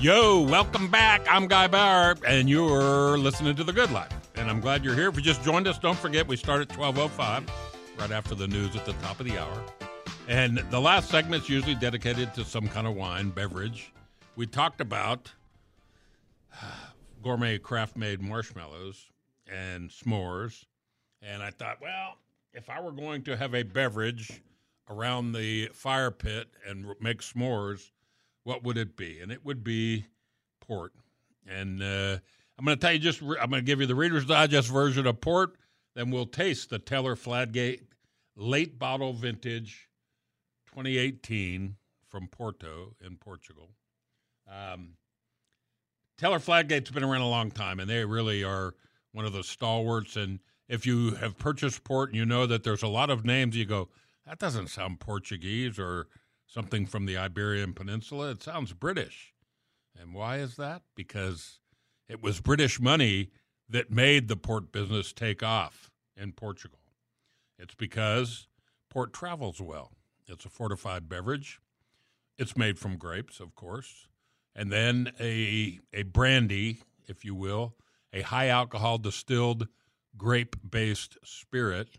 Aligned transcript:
Yo, 0.00 0.42
welcome 0.42 0.86
back. 0.86 1.26
I'm 1.28 1.48
Guy 1.48 1.66
Bauer, 1.66 2.14
and 2.24 2.48
you're 2.48 3.18
listening 3.18 3.56
to 3.56 3.64
The 3.64 3.72
Good 3.72 3.90
Life. 3.90 4.12
And 4.36 4.48
I'm 4.48 4.60
glad 4.60 4.84
you're 4.84 4.94
here. 4.94 5.08
If 5.08 5.16
you 5.16 5.22
just 5.22 5.42
joined 5.42 5.66
us, 5.66 5.76
don't 5.76 5.98
forget 5.98 6.24
we 6.24 6.36
start 6.36 6.60
at 6.60 6.68
12.05, 6.68 7.48
right 7.98 8.10
after 8.12 8.36
the 8.36 8.46
news 8.46 8.76
at 8.76 8.86
the 8.86 8.92
top 8.92 9.18
of 9.18 9.26
the 9.26 9.36
hour. 9.36 9.64
And 10.28 10.58
the 10.70 10.80
last 10.80 11.10
segment's 11.10 11.48
usually 11.48 11.74
dedicated 11.74 12.32
to 12.34 12.44
some 12.44 12.68
kind 12.68 12.86
of 12.86 12.94
wine, 12.94 13.30
beverage. 13.30 13.92
We 14.36 14.46
talked 14.46 14.80
about 14.80 15.32
gourmet 17.20 17.58
craft 17.58 17.96
made 17.96 18.22
marshmallows 18.22 19.04
and 19.52 19.90
s'mores. 19.90 20.64
And 21.22 21.42
I 21.42 21.50
thought, 21.50 21.78
well, 21.82 22.18
if 22.54 22.70
I 22.70 22.80
were 22.80 22.92
going 22.92 23.22
to 23.22 23.36
have 23.36 23.52
a 23.52 23.64
beverage 23.64 24.42
around 24.88 25.32
the 25.32 25.70
fire 25.72 26.12
pit 26.12 26.46
and 26.64 26.86
make 27.00 27.20
s'mores, 27.20 27.90
what 28.48 28.64
would 28.64 28.78
it 28.78 28.96
be? 28.96 29.20
And 29.20 29.30
it 29.30 29.44
would 29.44 29.62
be 29.62 30.06
port. 30.66 30.94
And 31.46 31.82
uh, 31.82 32.16
I'm 32.58 32.64
going 32.64 32.78
to 32.78 32.80
tell 32.80 32.94
you 32.94 32.98
just, 32.98 33.20
I'm 33.20 33.50
going 33.50 33.52
to 33.52 33.62
give 33.62 33.82
you 33.82 33.86
the 33.86 33.94
Reader's 33.94 34.24
Digest 34.24 34.70
version 34.70 35.06
of 35.06 35.20
port. 35.20 35.56
Then 35.94 36.10
we'll 36.10 36.24
taste 36.24 36.70
the 36.70 36.78
Taylor 36.78 37.14
Fladgate 37.14 37.82
late 38.36 38.78
bottle 38.78 39.12
vintage 39.12 39.90
2018 40.68 41.76
from 42.08 42.28
Porto 42.28 42.94
in 43.04 43.16
Portugal. 43.16 43.68
Um, 44.50 44.94
Taylor 46.16 46.38
Fladgate's 46.38 46.90
been 46.90 47.04
around 47.04 47.20
a 47.20 47.28
long 47.28 47.50
time, 47.50 47.78
and 47.78 47.90
they 47.90 48.02
really 48.06 48.42
are 48.44 48.74
one 49.12 49.26
of 49.26 49.34
the 49.34 49.44
stalwarts. 49.44 50.16
And 50.16 50.38
if 50.70 50.86
you 50.86 51.16
have 51.16 51.36
purchased 51.38 51.84
port 51.84 52.10
and 52.10 52.16
you 52.16 52.24
know 52.24 52.46
that 52.46 52.64
there's 52.64 52.82
a 52.82 52.88
lot 52.88 53.10
of 53.10 53.26
names, 53.26 53.56
you 53.56 53.66
go, 53.66 53.90
that 54.26 54.38
doesn't 54.38 54.68
sound 54.68 55.00
Portuguese 55.00 55.78
or 55.78 56.06
something 56.48 56.86
from 56.86 57.06
the 57.06 57.16
Iberian 57.16 57.74
Peninsula. 57.74 58.30
It 58.30 58.42
sounds 58.42 58.72
British. 58.72 59.34
And 60.00 60.14
why 60.14 60.38
is 60.38 60.56
that? 60.56 60.82
Because 60.96 61.60
it 62.08 62.22
was 62.22 62.40
British 62.40 62.80
money 62.80 63.30
that 63.68 63.90
made 63.90 64.28
the 64.28 64.36
port 64.36 64.72
business 64.72 65.12
take 65.12 65.42
off 65.42 65.90
in 66.16 66.32
Portugal. 66.32 66.80
It's 67.58 67.74
because 67.74 68.48
port 68.90 69.12
travels 69.12 69.60
well. 69.60 69.92
It's 70.26 70.44
a 70.44 70.50
fortified 70.50 71.08
beverage. 71.08 71.60
It's 72.38 72.56
made 72.56 72.78
from 72.78 72.96
grapes, 72.96 73.40
of 73.40 73.54
course. 73.54 74.08
And 74.54 74.72
then 74.72 75.12
a, 75.20 75.80
a 75.92 76.04
brandy, 76.04 76.82
if 77.06 77.24
you 77.24 77.34
will, 77.34 77.74
a 78.12 78.22
high 78.22 78.48
alcohol 78.48 78.98
distilled 78.98 79.68
grape 80.16 80.56
based 80.68 81.18
spirit 81.24 81.98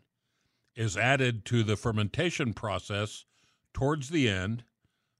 is 0.75 0.97
added 0.97 1.45
to 1.45 1.63
the 1.63 1.75
fermentation 1.75 2.53
process 2.53 3.25
towards 3.79 4.09
the 4.09 4.27
end, 4.27 4.65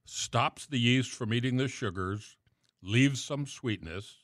stops 0.04 0.66
the 0.66 0.78
yeast 0.78 1.12
from 1.12 1.32
eating 1.32 1.56
the 1.56 1.66
sugars, 1.66 2.36
leaves 2.82 3.24
some 3.24 3.46
sweetness, 3.46 4.18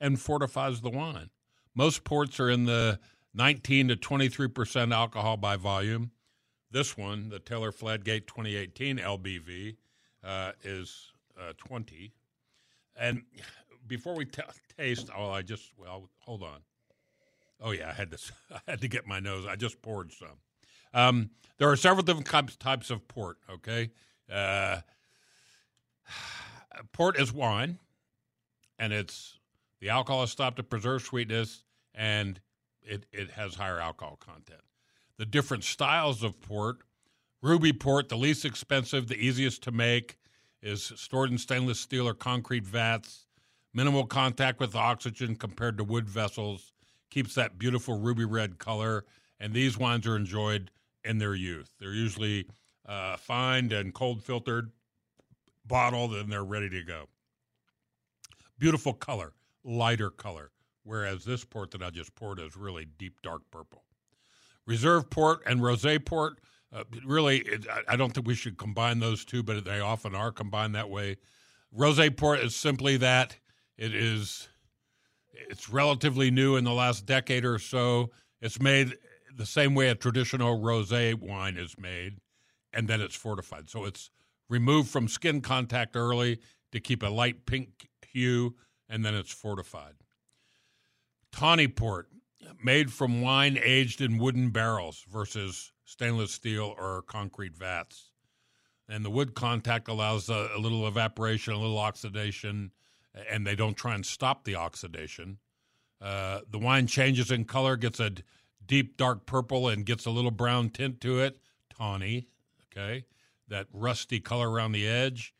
and 0.00 0.20
fortifies 0.20 0.80
the 0.80 0.90
wine. 0.90 1.30
Most 1.74 2.04
ports 2.04 2.38
are 2.38 2.48
in 2.48 2.64
the 2.66 3.00
19 3.34 3.88
to 3.88 3.96
23% 3.96 4.94
alcohol 4.94 5.36
by 5.36 5.56
volume. 5.56 6.12
This 6.70 6.96
one, 6.96 7.28
the 7.28 7.40
Taylor 7.40 7.72
Fladgate 7.72 8.28
2018 8.28 8.98
LBV, 8.98 9.76
uh, 10.22 10.52
is 10.62 11.12
uh, 11.36 11.52
20. 11.58 12.12
And 12.94 13.22
before 13.88 14.14
we 14.14 14.26
t- 14.26 14.42
taste, 14.78 15.10
oh, 15.16 15.30
I 15.30 15.42
just, 15.42 15.72
well, 15.76 16.08
hold 16.20 16.44
on. 16.44 16.60
Oh, 17.60 17.72
yeah, 17.72 17.88
I 17.88 17.94
had 17.94 18.12
to, 18.12 18.18
I 18.54 18.60
had 18.70 18.80
to 18.82 18.88
get 18.88 19.08
my 19.08 19.18
nose. 19.18 19.44
I 19.44 19.56
just 19.56 19.82
poured 19.82 20.12
some. 20.12 20.38
Um, 20.94 21.30
there 21.58 21.70
are 21.70 21.76
several 21.76 22.02
different 22.02 22.26
types, 22.58 22.90
of 22.90 23.06
port, 23.08 23.38
okay? 23.50 23.90
Uh, 24.30 24.80
port 26.92 27.18
is 27.18 27.32
wine, 27.32 27.78
and 28.78 28.92
it's 28.92 29.38
the 29.80 29.90
alcohol 29.90 30.22
is 30.22 30.30
stopped 30.30 30.56
to 30.56 30.62
preserve 30.62 31.02
sweetness, 31.02 31.64
and 31.94 32.40
it, 32.82 33.06
it 33.12 33.30
has 33.30 33.54
higher 33.54 33.80
alcohol 33.80 34.16
content. 34.16 34.60
The 35.18 35.26
different 35.26 35.64
styles 35.64 36.22
of 36.22 36.40
port 36.40 36.78
Ruby 37.42 37.72
port, 37.72 38.08
the 38.08 38.16
least 38.16 38.44
expensive, 38.44 39.08
the 39.08 39.16
easiest 39.16 39.64
to 39.64 39.72
make, 39.72 40.16
is 40.62 40.92
stored 40.94 41.30
in 41.30 41.38
stainless 41.38 41.80
steel 41.80 42.06
or 42.06 42.14
concrete 42.14 42.64
vats. 42.64 43.26
Minimal 43.74 44.06
contact 44.06 44.60
with 44.60 44.76
oxygen 44.76 45.34
compared 45.34 45.76
to 45.78 45.84
wood 45.84 46.08
vessels. 46.08 46.72
Keeps 47.10 47.34
that 47.34 47.58
beautiful 47.58 47.98
ruby 47.98 48.24
red 48.24 48.58
color. 48.58 49.04
And 49.40 49.52
these 49.52 49.76
wines 49.76 50.06
are 50.06 50.14
enjoyed 50.14 50.70
in 51.04 51.18
their 51.18 51.34
youth. 51.34 51.72
They're 51.78 51.94
usually 51.94 52.46
uh, 52.86 53.16
fined 53.16 53.72
and 53.72 53.94
cold 53.94 54.22
filtered, 54.22 54.70
bottled, 55.66 56.14
and 56.14 56.30
they're 56.30 56.44
ready 56.44 56.68
to 56.70 56.82
go. 56.82 57.06
Beautiful 58.58 58.92
color, 58.92 59.32
lighter 59.64 60.10
color, 60.10 60.50
whereas 60.84 61.24
this 61.24 61.44
port 61.44 61.70
that 61.72 61.82
I 61.82 61.90
just 61.90 62.14
poured 62.14 62.38
is 62.40 62.56
really 62.56 62.86
deep 62.98 63.20
dark 63.22 63.42
purple. 63.50 63.84
Reserve 64.66 65.10
port 65.10 65.42
and 65.46 65.60
rosé 65.60 66.04
port, 66.04 66.38
uh, 66.72 66.84
really, 67.04 67.38
it, 67.38 67.66
I 67.88 67.96
don't 67.96 68.14
think 68.14 68.26
we 68.26 68.34
should 68.34 68.56
combine 68.56 69.00
those 69.00 69.24
two, 69.24 69.42
but 69.42 69.64
they 69.64 69.80
often 69.80 70.14
are 70.14 70.30
combined 70.30 70.74
that 70.74 70.88
way. 70.88 71.16
Rosé 71.76 72.16
port 72.16 72.40
is 72.40 72.54
simply 72.54 72.96
that 72.98 73.36
it 73.76 73.94
is 73.94 74.48
it's 75.32 75.68
relatively 75.68 76.30
new 76.30 76.56
in 76.56 76.64
the 76.64 76.72
last 76.72 77.06
decade 77.06 77.44
or 77.44 77.58
so. 77.58 78.10
It's 78.40 78.60
made 78.60 78.96
the 79.36 79.46
same 79.46 79.74
way 79.74 79.88
a 79.88 79.94
traditional 79.94 80.58
rosé 80.58 81.14
wine 81.14 81.56
is 81.56 81.78
made, 81.78 82.18
and 82.72 82.88
then 82.88 83.00
it's 83.00 83.16
fortified. 83.16 83.70
So 83.70 83.84
it's 83.84 84.10
removed 84.48 84.90
from 84.90 85.08
skin 85.08 85.40
contact 85.40 85.96
early 85.96 86.40
to 86.72 86.80
keep 86.80 87.02
a 87.02 87.08
light 87.08 87.46
pink 87.46 87.88
hue, 88.06 88.54
and 88.88 89.04
then 89.04 89.14
it's 89.14 89.32
fortified. 89.32 89.94
Tawny 91.32 91.68
port, 91.68 92.08
made 92.62 92.92
from 92.92 93.22
wine 93.22 93.58
aged 93.62 94.00
in 94.00 94.18
wooden 94.18 94.50
barrels 94.50 95.04
versus 95.10 95.72
stainless 95.84 96.32
steel 96.32 96.74
or 96.78 97.02
concrete 97.02 97.56
vats. 97.56 98.10
And 98.88 99.04
the 99.04 99.10
wood 99.10 99.34
contact 99.34 99.88
allows 99.88 100.28
a, 100.28 100.50
a 100.54 100.58
little 100.58 100.86
evaporation, 100.86 101.54
a 101.54 101.58
little 101.58 101.78
oxidation, 101.78 102.72
and 103.30 103.46
they 103.46 103.54
don't 103.54 103.76
try 103.76 103.94
and 103.94 104.04
stop 104.04 104.44
the 104.44 104.56
oxidation. 104.56 105.38
Uh, 106.00 106.40
the 106.50 106.58
wine 106.58 106.86
changes 106.86 107.30
in 107.30 107.44
color, 107.44 107.76
gets 107.76 108.00
a 108.00 108.12
deep 108.66 108.96
dark 108.96 109.26
purple 109.26 109.68
and 109.68 109.84
gets 109.86 110.06
a 110.06 110.10
little 110.10 110.30
brown 110.30 110.70
tint 110.70 111.00
to 111.02 111.20
it, 111.20 111.38
tawny, 111.70 112.28
okay? 112.66 113.04
That 113.48 113.66
rusty 113.72 114.20
color 114.20 114.50
around 114.50 114.72
the 114.72 114.86
edge. 114.86 115.34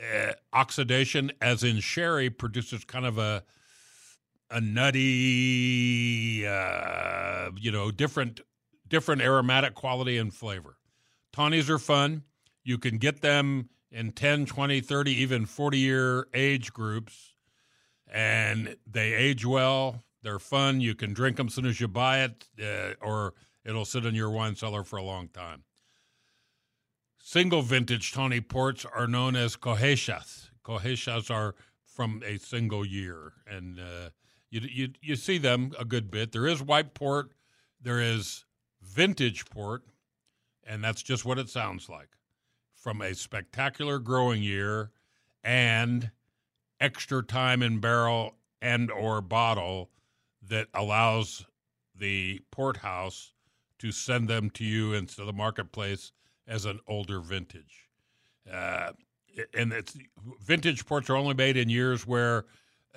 Uh, 0.00 0.32
oxidation, 0.52 1.32
as 1.42 1.64
in 1.64 1.80
sherry, 1.80 2.30
produces 2.30 2.84
kind 2.84 3.04
of 3.06 3.18
a 3.18 3.42
a 4.50 4.60
nutty, 4.60 6.46
uh, 6.46 7.50
you 7.60 7.70
know, 7.70 7.90
different 7.90 8.40
different 8.88 9.20
aromatic 9.20 9.74
quality 9.74 10.16
and 10.16 10.32
flavor. 10.32 10.78
Tawnies 11.32 11.68
are 11.68 11.78
fun. 11.78 12.22
You 12.64 12.78
can 12.78 12.98
get 12.98 13.20
them 13.20 13.68
in 13.90 14.12
10, 14.12 14.46
20, 14.46 14.80
30, 14.80 15.12
even 15.12 15.46
40 15.46 15.78
year 15.78 16.28
age 16.32 16.72
groups, 16.72 17.34
and 18.10 18.76
they 18.86 19.12
age 19.14 19.44
well. 19.44 20.04
They're 20.28 20.38
fun. 20.38 20.82
You 20.82 20.94
can 20.94 21.14
drink 21.14 21.38
them 21.38 21.46
as 21.46 21.54
soon 21.54 21.64
as 21.64 21.80
you 21.80 21.88
buy 21.88 22.20
it, 22.20 22.48
uh, 22.62 23.02
or 23.02 23.32
it'll 23.64 23.86
sit 23.86 24.04
in 24.04 24.14
your 24.14 24.28
wine 24.28 24.56
cellar 24.56 24.84
for 24.84 24.98
a 24.98 25.02
long 25.02 25.28
time. 25.28 25.62
Single 27.18 27.62
vintage 27.62 28.12
Tawny 28.12 28.42
ports 28.42 28.84
are 28.84 29.06
known 29.06 29.36
as 29.36 29.56
Colheitas. 29.56 30.50
Colheitas 30.62 31.30
are 31.30 31.54
from 31.86 32.22
a 32.26 32.36
single 32.36 32.84
year, 32.84 33.32
and 33.46 33.80
uh, 33.80 34.10
you, 34.50 34.60
you 34.70 34.88
you 35.00 35.16
see 35.16 35.38
them 35.38 35.72
a 35.78 35.86
good 35.86 36.10
bit. 36.10 36.32
There 36.32 36.46
is 36.46 36.60
white 36.60 36.92
port, 36.92 37.32
there 37.80 37.98
is 37.98 38.44
vintage 38.82 39.46
port, 39.46 39.84
and 40.62 40.84
that's 40.84 41.02
just 41.02 41.24
what 41.24 41.38
it 41.38 41.48
sounds 41.48 41.88
like. 41.88 42.10
From 42.74 43.00
a 43.00 43.14
spectacular 43.14 43.98
growing 43.98 44.42
year 44.42 44.90
and 45.42 46.10
extra 46.78 47.22
time 47.22 47.62
in 47.62 47.80
barrel 47.80 48.34
and 48.60 48.90
or 48.90 49.22
bottle 49.22 49.88
that 50.48 50.68
allows 50.74 51.46
the 51.94 52.40
port 52.50 52.78
house 52.78 53.32
to 53.78 53.92
send 53.92 54.28
them 54.28 54.50
to 54.50 54.64
you 54.64 54.92
into 54.92 55.24
the 55.24 55.32
marketplace 55.32 56.12
as 56.46 56.64
an 56.64 56.80
older 56.88 57.20
vintage. 57.20 57.88
Uh, 58.50 58.92
and 59.54 59.72
it's 59.72 59.96
vintage 60.40 60.84
ports 60.86 61.08
are 61.10 61.16
only 61.16 61.34
made 61.34 61.56
in 61.56 61.68
years 61.68 62.06
where 62.06 62.46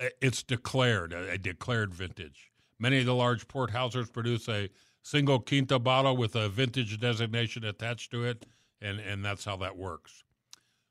uh, 0.00 0.06
it's 0.20 0.42
declared 0.42 1.12
a, 1.12 1.32
a 1.32 1.38
declared 1.38 1.94
vintage. 1.94 2.50
Many 2.78 3.00
of 3.00 3.06
the 3.06 3.14
large 3.14 3.46
port 3.46 3.70
houses 3.70 4.10
produce 4.10 4.48
a 4.48 4.68
single 5.02 5.38
quinta 5.38 5.78
bottle 5.78 6.16
with 6.16 6.34
a 6.34 6.48
vintage 6.48 6.98
designation 6.98 7.64
attached 7.64 8.10
to 8.12 8.24
it, 8.24 8.46
and, 8.80 8.98
and 8.98 9.24
that's 9.24 9.44
how 9.44 9.56
that 9.56 9.76
works. 9.76 10.24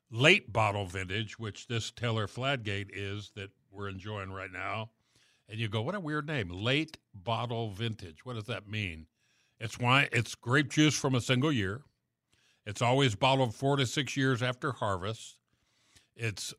Late 0.10 0.52
bottle 0.54 0.86
vintage, 0.86 1.40
which 1.40 1.68
this 1.68 1.92
Taylor 1.92 2.28
Fladgate 2.28 2.90
is 2.94 3.31
that 3.36 3.50
we're 3.72 3.90
enjoying 3.90 4.31
right 4.31 4.52
now, 4.52 4.92
and 5.51 5.59
you 5.59 5.68
go, 5.68 5.81
what 5.81 5.95
a 5.95 6.00
weird 6.00 6.27
name, 6.27 6.50
late 6.50 6.98
bottle 7.13 7.71
vintage. 7.71 8.25
What 8.25 8.36
does 8.36 8.45
that 8.45 8.69
mean? 8.69 9.07
It's 9.59 9.77
wine. 9.77 10.07
It's 10.13 10.33
grape 10.33 10.69
juice 10.69 10.98
from 10.98 11.13
a 11.13 11.19
single 11.19 11.51
year. 11.51 11.81
It's 12.65 12.81
always 12.81 13.15
bottled 13.15 13.53
four 13.53 13.75
to 13.75 13.86
six 13.86 14.15
years 14.15 14.42
after 14.42 14.71
harvest. 14.71 15.38
It's 16.15 16.53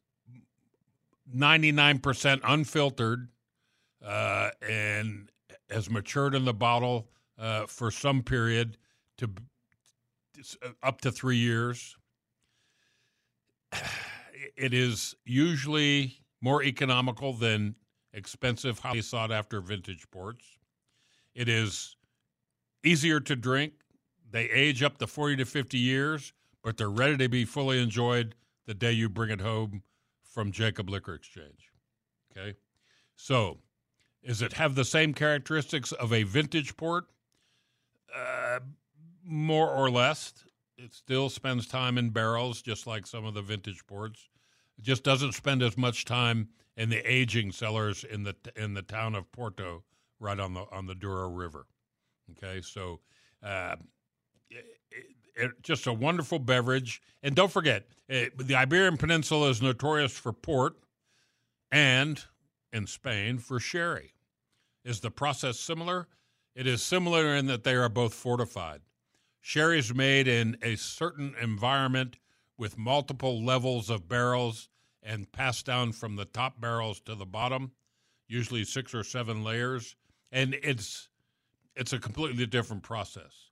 99% 1.34 2.40
unfiltered 2.44 3.28
uh, 4.04 4.50
and 4.68 5.30
has 5.70 5.88
matured 5.88 6.34
in 6.34 6.44
the 6.44 6.52
bottle 6.52 7.08
uh, 7.38 7.66
for 7.66 7.90
some 7.90 8.22
period 8.22 8.76
to 9.16 9.30
uh, 10.62 10.68
up 10.82 11.00
to 11.00 11.10
three 11.10 11.38
years. 11.38 11.96
It 14.54 14.74
is 14.74 15.16
usually 15.24 16.18
more 16.42 16.62
economical 16.62 17.32
than 17.32 17.74
expensive, 18.12 18.78
highly 18.78 19.02
sought 19.02 19.32
after 19.32 19.60
vintage 19.60 20.10
ports. 20.10 20.44
It 21.34 21.48
is 21.48 21.96
easier 22.84 23.20
to 23.20 23.36
drink. 23.36 23.72
They 24.30 24.48
age 24.50 24.82
up 24.82 24.98
to 24.98 25.06
40 25.06 25.36
to 25.36 25.44
50 25.44 25.78
years, 25.78 26.32
but 26.62 26.76
they're 26.76 26.90
ready 26.90 27.16
to 27.18 27.28
be 27.28 27.44
fully 27.44 27.82
enjoyed 27.82 28.34
the 28.66 28.74
day 28.74 28.92
you 28.92 29.08
bring 29.08 29.30
it 29.30 29.40
home 29.40 29.82
from 30.22 30.52
Jacob 30.52 30.88
Liquor 30.88 31.14
Exchange. 31.14 31.70
Okay? 32.30 32.56
So, 33.14 33.58
does 34.26 34.40
it 34.40 34.54
have 34.54 34.74
the 34.74 34.84
same 34.84 35.12
characteristics 35.14 35.92
of 35.92 36.12
a 36.12 36.22
vintage 36.22 36.76
port? 36.76 37.06
Uh, 38.14 38.60
more 39.24 39.68
or 39.68 39.90
less. 39.90 40.32
It 40.78 40.92
still 40.94 41.28
spends 41.28 41.66
time 41.66 41.98
in 41.98 42.10
barrels, 42.10 42.62
just 42.62 42.86
like 42.86 43.06
some 43.06 43.24
of 43.24 43.34
the 43.34 43.42
vintage 43.42 43.86
ports. 43.86 44.28
It 44.78 44.84
just 44.84 45.04
doesn't 45.04 45.32
spend 45.32 45.62
as 45.62 45.76
much 45.76 46.04
time 46.04 46.48
in 46.76 46.88
the 46.88 46.98
aging 46.98 47.52
cellars 47.52 48.04
in 48.04 48.24
the 48.24 48.34
in 48.56 48.74
the 48.74 48.82
town 48.82 49.14
of 49.14 49.30
Porto, 49.32 49.84
right 50.18 50.38
on 50.38 50.54
the 50.54 50.64
on 50.72 50.86
the 50.86 50.94
Douro 50.94 51.28
River. 51.28 51.66
Okay, 52.32 52.60
so 52.60 53.00
uh, 53.42 53.76
it, 54.50 54.64
it, 55.34 55.62
just 55.62 55.86
a 55.86 55.92
wonderful 55.92 56.38
beverage. 56.38 57.02
And 57.22 57.34
don't 57.34 57.52
forget, 57.52 57.86
it, 58.08 58.36
the 58.38 58.54
Iberian 58.54 58.96
Peninsula 58.96 59.50
is 59.50 59.60
notorious 59.60 60.12
for 60.12 60.32
port, 60.32 60.76
and 61.70 62.22
in 62.72 62.86
Spain 62.86 63.38
for 63.38 63.60
sherry. 63.60 64.14
Is 64.84 65.00
the 65.00 65.10
process 65.10 65.58
similar? 65.58 66.08
It 66.54 66.66
is 66.66 66.82
similar 66.82 67.34
in 67.34 67.46
that 67.46 67.64
they 67.64 67.74
are 67.74 67.88
both 67.88 68.14
fortified. 68.14 68.80
Sherry 69.40 69.78
is 69.78 69.94
made 69.94 70.28
in 70.28 70.56
a 70.62 70.76
certain 70.76 71.34
environment 71.40 72.18
with 72.56 72.78
multiple 72.78 73.42
levels 73.44 73.90
of 73.90 74.08
barrels 74.08 74.68
and 75.02 75.30
passed 75.32 75.66
down 75.66 75.92
from 75.92 76.16
the 76.16 76.24
top 76.24 76.60
barrels 76.60 77.00
to 77.00 77.14
the 77.14 77.26
bottom, 77.26 77.72
usually 78.28 78.64
six 78.64 78.94
or 78.94 79.04
seven 79.04 79.42
layers, 79.42 79.96
and 80.30 80.54
it's 80.62 81.08
it's 81.74 81.92
a 81.92 81.98
completely 81.98 82.46
different 82.46 82.82
process. 82.82 83.50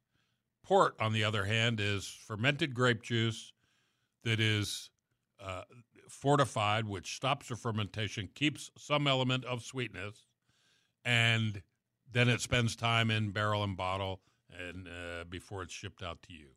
Port, 0.63 0.95
on 1.01 1.13
the 1.13 1.25
other 1.25 1.45
hand, 1.45 1.81
is 1.81 2.07
fermented 2.07 2.75
grape 2.75 3.03
juice 3.03 3.53
that 4.25 4.39
is 4.39 4.91
uh, 5.43 5.63
fortified, 6.09 6.87
which 6.87 7.17
stops 7.17 7.49
the 7.49 7.57
fermentation, 7.57 8.29
keeps 8.35 8.71
some 8.77 9.07
element 9.07 9.45
of 9.47 9.63
sweetness, 9.63 10.27
and 11.05 11.63
then 12.13 12.29
it 12.29 12.41
spends 12.41 12.77
time 12.77 13.11
in 13.11 13.31
barrel 13.31 13.65
and 13.65 13.77
bottle 13.77 14.21
and 14.69 14.89
uh, 14.89 15.25
before 15.29 15.63
it's 15.63 15.73
shipped 15.73 16.03
out 16.03 16.23
to 16.23 16.33
you. 16.33 16.49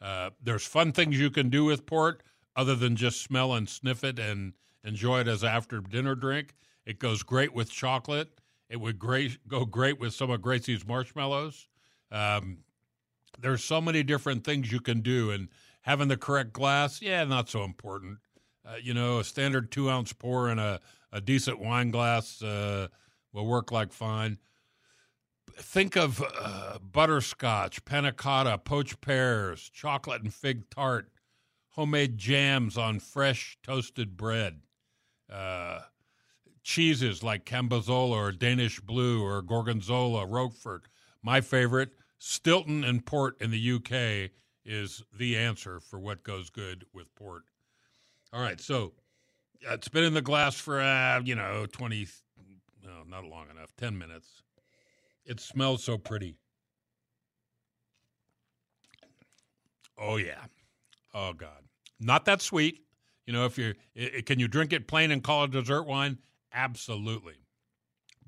Uh, 0.00 0.30
there's 0.42 0.66
fun 0.66 0.92
things 0.92 1.18
you 1.18 1.30
can 1.30 1.48
do 1.48 1.64
with 1.64 1.86
port 1.86 2.22
other 2.56 2.74
than 2.74 2.96
just 2.96 3.22
smell 3.22 3.54
and 3.54 3.68
sniff 3.68 4.04
it 4.04 4.18
and 4.18 4.54
enjoy 4.84 5.20
it 5.20 5.28
as 5.28 5.44
after 5.44 5.80
dinner 5.80 6.14
drink. 6.14 6.54
It 6.86 6.98
goes 6.98 7.22
great 7.22 7.54
with 7.54 7.70
chocolate. 7.70 8.40
It 8.68 8.80
would 8.80 8.98
great 8.98 9.46
go 9.48 9.64
great 9.64 9.98
with 9.98 10.14
some 10.14 10.30
of 10.30 10.40
Gracie's 10.40 10.86
marshmallows. 10.86 11.68
Um, 12.10 12.58
there's 13.38 13.64
so 13.64 13.80
many 13.80 14.02
different 14.02 14.44
things 14.44 14.70
you 14.70 14.80
can 14.80 15.00
do, 15.00 15.30
and 15.30 15.48
having 15.82 16.08
the 16.08 16.16
correct 16.16 16.52
glass, 16.52 17.00
yeah, 17.00 17.24
not 17.24 17.48
so 17.48 17.64
important. 17.64 18.18
Uh, 18.66 18.74
you 18.82 18.94
know, 18.94 19.18
a 19.18 19.24
standard 19.24 19.70
two 19.70 19.90
ounce 19.90 20.12
pour 20.12 20.50
in 20.50 20.58
a, 20.58 20.80
a 21.12 21.20
decent 21.20 21.58
wine 21.58 21.90
glass 21.90 22.42
uh, 22.42 22.88
will 23.32 23.46
work 23.46 23.72
like 23.72 23.92
fine 23.92 24.38
think 25.60 25.96
of 25.96 26.22
uh, 26.38 26.78
butterscotch, 26.78 27.84
panna 27.84 28.12
cotta, 28.12 28.58
poached 28.58 29.00
pears, 29.00 29.70
chocolate 29.72 30.22
and 30.22 30.32
fig 30.32 30.68
tart, 30.70 31.10
homemade 31.70 32.18
jams 32.18 32.76
on 32.76 33.00
fresh 33.00 33.58
toasted 33.62 34.16
bread, 34.16 34.60
uh, 35.32 35.80
cheeses 36.62 37.22
like 37.22 37.44
Cambozola 37.44 38.16
or 38.16 38.32
Danish 38.32 38.80
Blue 38.80 39.22
or 39.22 39.42
Gorgonzola, 39.42 40.26
Roquefort. 40.26 40.88
My 41.22 41.40
favorite, 41.40 41.90
Stilton 42.18 42.84
and 42.84 43.04
port 43.04 43.40
in 43.40 43.50
the 43.50 43.72
UK 43.72 44.30
is 44.64 45.02
the 45.16 45.36
answer 45.36 45.80
for 45.80 45.98
what 45.98 46.22
goes 46.22 46.50
good 46.50 46.84
with 46.92 47.14
port. 47.14 47.42
All 48.32 48.40
right, 48.40 48.60
so 48.60 48.92
it's 49.60 49.88
been 49.88 50.04
in 50.04 50.14
the 50.14 50.22
glass 50.22 50.54
for 50.54 50.80
uh, 50.80 51.20
you 51.24 51.34
know 51.34 51.66
twenty, 51.66 52.06
no, 52.84 53.02
not 53.08 53.24
long 53.24 53.46
enough, 53.50 53.74
ten 53.76 53.98
minutes. 53.98 54.42
It 55.24 55.40
smells 55.40 55.82
so 55.82 55.98
pretty. 55.98 56.36
Oh 59.98 60.16
yeah. 60.16 60.44
Oh 61.14 61.32
God. 61.32 61.64
Not 61.98 62.24
that 62.24 62.40
sweet. 62.40 62.80
You 63.26 63.32
know, 63.32 63.44
if 63.44 63.58
it, 63.58 64.26
can 64.26 64.38
you 64.40 64.48
drink 64.48 64.72
it 64.72 64.88
plain 64.88 65.10
and 65.10 65.22
call 65.22 65.44
it 65.44 65.50
dessert 65.52 65.84
wine? 65.84 66.18
Absolutely. 66.52 67.36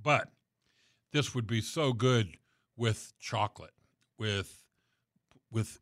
But 0.00 0.30
this 1.12 1.34
would 1.34 1.46
be 1.46 1.60
so 1.60 1.92
good 1.92 2.36
with 2.76 3.12
chocolate, 3.18 3.74
with 4.18 4.64
with 5.50 5.78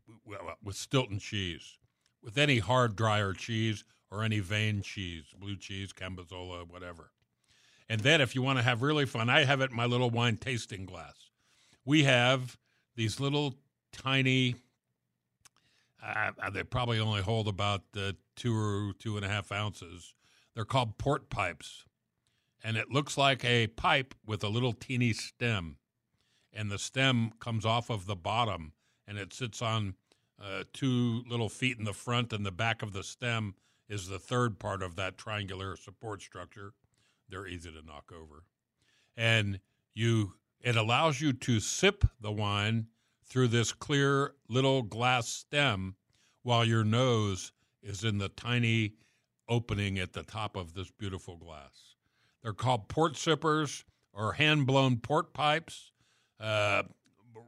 with 0.63 0.77
Stilton 0.77 1.19
cheese, 1.19 1.79
with 2.23 2.39
any 2.39 2.59
hard 2.59 2.97
dryer 2.97 3.33
cheese 3.33 3.85
or 4.11 4.25
any 4.25 4.41
vein 4.41 4.83
cheese, 4.83 5.27
blue 5.39 5.57
cheese, 5.57 5.93
Cambozola, 5.93 6.69
whatever. 6.69 7.13
And 7.89 8.01
then 8.01 8.21
if 8.21 8.35
you 8.35 8.43
want 8.43 8.59
to 8.59 8.65
have 8.65 8.83
really 8.83 9.07
fun, 9.07 9.29
I 9.29 9.45
have 9.45 9.61
it 9.61 9.71
in 9.71 9.77
my 9.77 9.87
little 9.87 10.11
wine 10.11 10.37
tasting 10.37 10.87
glass. 10.87 11.31
We 11.85 12.05
have 12.05 12.57
these 12.97 13.21
little 13.21 13.55
tiny, 13.93 14.57
uh, 16.03 16.51
they 16.51 16.63
probably 16.63 16.99
only 16.99 17.23
hold 17.23 17.49
about 17.49 17.83
uh, 17.97 18.13
two 18.37 18.57
or 18.57 18.93
two 18.99 19.17
and 19.17 19.25
a 19.25 19.29
half 19.29 19.53
ounces. 19.53 20.15
They're 20.55 20.65
called 20.65 20.99
port 20.99 21.31
pipes. 21.31 21.85
And 22.63 22.77
it 22.77 22.91
looks 22.91 23.17
like 23.17 23.45
a 23.45 23.69
pipe 23.69 24.15
with 24.27 24.45
a 24.45 24.49
little 24.49 24.73
teeny 24.73 25.13
stem. 25.13 25.77
And 26.53 26.71
the 26.71 26.79
stem 26.79 27.33
comes 27.41 27.65
off 27.65 27.91
of 27.91 28.07
the 28.07 28.17
bottom 28.17 28.73
and 29.07 29.19
it 29.19 29.33
sits 29.33 29.63
on 29.63 29.95
uh, 30.43 30.65
two 30.73 31.23
little 31.29 31.49
feet 31.49 31.79
in 31.79 31.85
the 31.85 31.93
front, 31.93 32.33
and 32.33 32.47
the 32.47 32.51
back 32.53 32.83
of 32.83 32.93
the 32.93 33.03
stem 33.03 33.55
is 33.89 34.09
the 34.09 34.19
third 34.19 34.59
part 34.59 34.83
of 34.83 34.97
that 34.97 35.19
triangular 35.19 35.77
support 35.77 36.23
structure. 36.23 36.73
They're 37.29 37.47
easy 37.47 37.71
to 37.71 37.83
knock 37.87 38.13
over. 38.13 38.45
and 39.17 39.61
you 39.95 40.35
it 40.61 40.77
allows 40.77 41.21
you 41.21 41.33
to 41.33 41.59
sip 41.61 42.05
the 42.21 42.33
wine 42.33 42.87
through 43.31 43.49
this 43.49 43.73
clear 43.73 44.35
little 44.49 44.83
glass 44.83 45.29
stem 45.29 45.95
while 46.43 46.65
your 46.65 46.85
nose 46.85 47.53
is 47.83 48.05
in 48.05 48.19
the 48.19 48.29
tiny 48.29 48.95
opening 49.49 49.99
at 49.99 50.13
the 50.13 50.23
top 50.25 50.57
of 50.57 50.75
this 50.75 50.91
beautiful 50.91 51.37
glass. 51.37 51.95
They're 52.43 52.53
called 52.53 52.89
port 52.89 53.17
sippers 53.17 53.85
or 54.13 54.33
hand 54.33 54.67
blown 54.67 54.99
port 54.99 55.33
pipes. 55.33 55.93
Uh, 56.39 56.83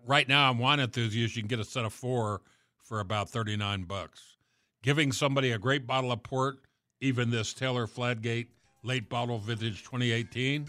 right 0.07 0.29
now, 0.29 0.51
on 0.51 0.59
Wine 0.59 0.81
Enthusiast, 0.81 1.37
you 1.37 1.43
can 1.43 1.49
get 1.49 1.59
a 1.59 1.65
set 1.65 1.85
of 1.85 1.93
four 1.93 2.43
for 2.83 3.01
about 3.01 3.29
39 3.29 3.85
bucks. 3.85 4.37
Giving 4.83 5.13
somebody 5.13 5.53
a 5.53 5.59
great 5.59 5.87
bottle 5.87 6.13
of 6.13 6.23
port, 6.23 6.59
even 7.01 7.31
this 7.31 7.53
Taylor 7.53 7.87
Fladgate 7.87 8.49
late 8.85 9.09
bottle 9.09 9.39
vintage 9.39 9.83
2018, 9.85 10.69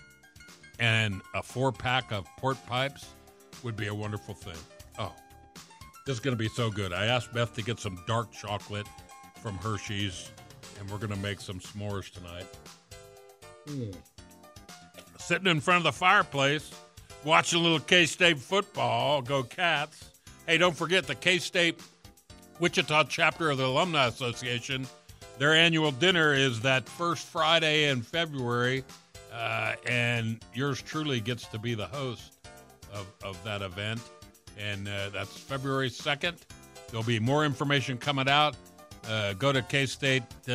and 0.79 1.21
a 1.33 1.43
four 1.43 1.71
pack 1.71 2.11
of 2.11 2.25
port 2.37 2.57
pipes 2.67 3.07
would 3.63 3.75
be 3.75 3.87
a 3.87 3.93
wonderful 3.93 4.33
thing. 4.33 4.57
Oh, 4.99 5.13
this 6.05 6.15
is 6.15 6.19
going 6.19 6.35
to 6.35 6.39
be 6.41 6.49
so 6.49 6.69
good. 6.69 6.93
I 6.93 7.05
asked 7.05 7.33
Beth 7.33 7.53
to 7.55 7.61
get 7.61 7.79
some 7.79 7.99
dark 8.07 8.31
chocolate 8.31 8.87
from 9.41 9.57
Hershey's, 9.57 10.31
and 10.79 10.89
we're 10.89 10.97
going 10.97 11.11
to 11.11 11.17
make 11.17 11.41
some 11.41 11.59
s'mores 11.59 12.11
tonight. 12.11 12.45
Mm. 13.67 13.95
Sitting 15.17 15.47
in 15.47 15.59
front 15.61 15.77
of 15.77 15.83
the 15.83 15.97
fireplace, 15.97 16.71
watching 17.23 17.59
a 17.59 17.63
little 17.63 17.79
K 17.79 18.05
State 18.05 18.39
football. 18.39 19.21
Go 19.21 19.43
Cats. 19.43 20.09
Hey, 20.45 20.57
don't 20.57 20.75
forget 20.75 21.07
the 21.07 21.15
K 21.15 21.39
State 21.39 21.79
Wichita 22.59 23.05
chapter 23.05 23.49
of 23.49 23.57
the 23.57 23.65
Alumni 23.65 24.07
Association. 24.07 24.85
Their 25.37 25.53
annual 25.53 25.91
dinner 25.91 26.33
is 26.33 26.59
that 26.61 26.87
first 26.87 27.25
Friday 27.25 27.89
in 27.89 28.01
February, 28.01 28.83
uh, 29.33 29.75
and 29.87 30.39
yours 30.53 30.81
truly 30.81 31.19
gets 31.19 31.47
to 31.47 31.57
be 31.57 31.73
the 31.73 31.87
host 31.87 32.37
of, 32.93 33.07
of 33.23 33.41
that 33.43 33.61
event. 33.61 34.01
And 34.59 34.87
uh, 34.87 35.09
that's 35.09 35.37
February 35.37 35.89
2nd. 35.89 36.35
There'll 36.89 37.03
be 37.03 37.19
more 37.19 37.45
information 37.45 37.97
coming 37.97 38.29
out. 38.29 38.55
Uh, 39.07 39.33
go 39.33 39.51
to 39.51 39.61
kstate.edu, 39.61 40.47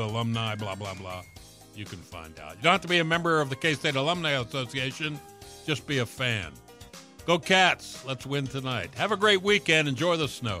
uh, 0.00 0.04
alumni, 0.04 0.54
blah, 0.54 0.74
blah, 0.74 0.94
blah. 0.94 1.22
You 1.74 1.84
can 1.84 1.98
find 1.98 2.38
out. 2.40 2.56
You 2.56 2.62
don't 2.62 2.72
have 2.72 2.80
to 2.82 2.88
be 2.88 2.98
a 2.98 3.04
member 3.04 3.40
of 3.40 3.50
the 3.50 3.56
K 3.56 3.74
State 3.74 3.96
Alumni 3.96 4.32
Association, 4.32 5.18
just 5.66 5.86
be 5.86 5.98
a 5.98 6.06
fan. 6.06 6.52
Go 7.26 7.38
Cats. 7.38 8.04
Let's 8.06 8.24
win 8.26 8.46
tonight. 8.46 8.90
Have 8.96 9.12
a 9.12 9.16
great 9.16 9.42
weekend. 9.42 9.86
Enjoy 9.86 10.16
the 10.16 10.28
snow. 10.28 10.60